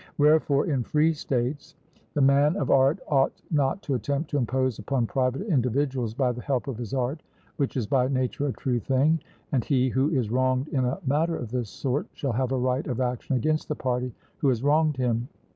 [0.17, 1.75] Wherefore, in free states
[2.15, 6.41] the man of art ought not to attempt to impose upon private individuals by the
[6.41, 7.21] help of his art,
[7.57, 9.19] which is by nature a true thing;
[9.51, 12.87] and he who is wronged in a matter of this sort, shall have a right
[12.87, 15.27] of action against the party who has wronged him.